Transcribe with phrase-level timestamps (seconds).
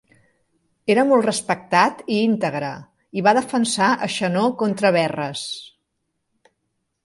[0.93, 2.71] Era molt respectat i íntegre
[3.21, 5.47] i va defensar a Xenó contra Verres.